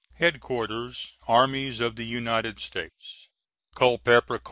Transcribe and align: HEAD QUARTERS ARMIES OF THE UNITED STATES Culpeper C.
HEAD 0.17 0.39
QUARTERS 0.41 1.13
ARMIES 1.27 1.79
OF 1.79 1.95
THE 1.95 2.05
UNITED 2.07 2.59
STATES 2.59 3.29
Culpeper 3.75 4.37
C. 4.37 4.39